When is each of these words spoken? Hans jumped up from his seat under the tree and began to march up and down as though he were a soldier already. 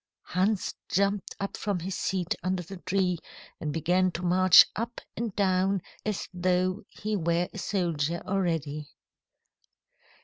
Hans 0.23 0.73
jumped 0.89 1.35
up 1.39 1.55
from 1.55 1.77
his 1.77 1.93
seat 1.95 2.33
under 2.41 2.63
the 2.63 2.77
tree 2.87 3.19
and 3.59 3.71
began 3.71 4.09
to 4.13 4.23
march 4.23 4.65
up 4.75 4.99
and 5.15 5.31
down 5.35 5.79
as 6.03 6.27
though 6.33 6.81
he 6.87 7.15
were 7.15 7.47
a 7.53 7.59
soldier 7.59 8.19
already. 8.25 8.87